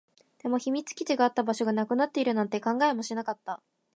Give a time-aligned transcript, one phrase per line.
[0.39, 3.61] でも、秘密基地があった場所がなくなっているなんて考えもしなかった